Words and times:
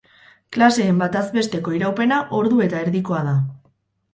Klaseen 0.55 1.01
bataz 1.03 1.21
besteko 1.35 1.73
iraupena 1.81 2.17
ordu 2.39 2.65
eta 2.69 2.81
erdikoa 2.87 3.21
da. 3.29 3.37